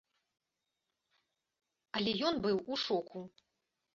Але 1.99 2.11
ён 2.29 2.35
быў 2.45 2.57
у 2.71 2.79
шоку. 2.87 3.19